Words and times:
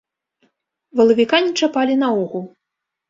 Валавіка 1.01 1.35
не 1.49 1.53
чапалі 1.67 1.93
наогул. 2.05 2.43